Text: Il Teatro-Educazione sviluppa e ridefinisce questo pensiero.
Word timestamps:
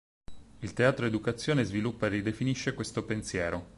Il 0.61 0.73
Teatro-Educazione 0.73 1.63
sviluppa 1.63 2.07
e 2.07 2.09
ridefinisce 2.09 2.73
questo 2.73 3.05
pensiero. 3.05 3.69